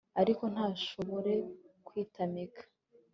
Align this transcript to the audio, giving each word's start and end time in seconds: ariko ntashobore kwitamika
ariko 0.21 0.43
ntashobore 0.53 1.31
kwitamika 1.85 2.63